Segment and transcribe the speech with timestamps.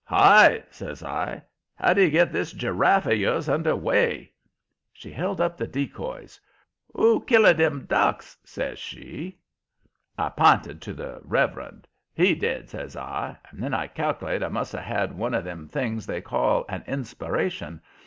[0.05, 1.43] "Hi!" says I.
[1.75, 4.31] "How do you get this giraffe of yours under way?"
[4.91, 6.39] She held up the decoys.
[6.95, 9.37] "Who kill a dem ducks?" says she.
[10.17, 11.87] I p'inted to the reverend.
[12.15, 13.37] "He did," says I.
[13.51, 16.83] And then I cal'late I must have had one of them things they call an
[16.87, 17.79] inspiration.